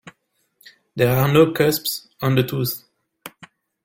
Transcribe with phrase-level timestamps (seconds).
[0.95, 2.85] There are no cusps on the tooth.